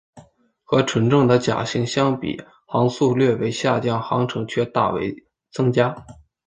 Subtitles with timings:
[0.63, 5.95] 和纯正的甲型相比航速略为下降航程却大为增加。